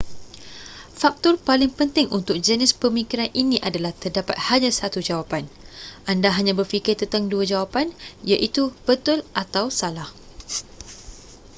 faktor 1.01 1.33
paling 1.47 1.69
penting 1.79 2.07
untuk 2.17 2.33
jenis 2.47 2.71
pemikiran 2.81 3.29
ini 3.41 3.57
adalah 3.67 3.91
terdapat 4.01 4.33
hanya 4.49 4.71
satu 4.79 4.97
jawapan 5.09 5.45
anda 6.11 6.29
hanya 6.37 6.53
berfikir 6.59 6.93
tentang 7.01 7.23
dua 7.31 7.43
jawapan 7.51 7.87
iaitu 8.31 8.63
betul 8.89 9.19
atau 9.43 9.65
salah 9.79 10.09